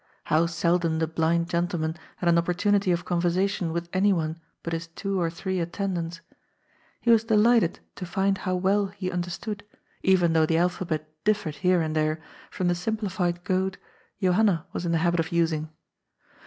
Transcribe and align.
How 0.23 0.47
seldom 0.47 0.97
the 0.97 1.05
blind 1.05 1.47
gen 1.47 1.67
tleman 1.67 1.95
had 2.17 2.27
an 2.27 2.39
opportunity 2.39 2.91
of 2.91 3.05
conversation 3.05 3.71
with 3.71 3.87
any 3.93 4.11
one 4.11 4.41
but 4.63 4.73
his 4.73 4.87
two 4.87 5.21
or 5.21 5.29
three 5.29 5.59
attendants. 5.59 6.21
He 7.01 7.11
was 7.11 7.23
delighted 7.23 7.77
to 7.97 8.07
find 8.07 8.39
how 8.39 8.55
well 8.55 8.87
he 8.87 9.11
understood, 9.11 9.63
even 10.01 10.33
though 10.33 10.47
the 10.47 10.57
alphabet 10.57 11.07
differed 11.23 11.57
here 11.57 11.81
and 11.83 11.95
there 11.95 12.19
from 12.49 12.67
the 12.67 12.73
simplified 12.73 13.43
code 13.43 13.77
Johanna 14.19 14.65
was 14.73 14.87
in 14.87 14.91
the 14.91 14.97
habit 15.05 15.19
of 15.19 15.31
using. 15.31 15.69